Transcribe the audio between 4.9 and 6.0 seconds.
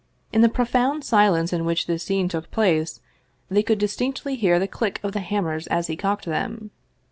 of the hammers as he